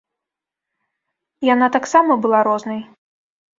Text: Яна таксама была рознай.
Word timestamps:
Яна 1.53 1.69
таксама 1.77 2.19
была 2.25 2.43
рознай. 2.51 2.81